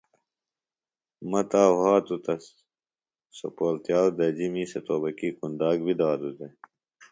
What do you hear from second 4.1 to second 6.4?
دجیۡ، می سےۡ توبکی کُنداک بیۡ دادوۡ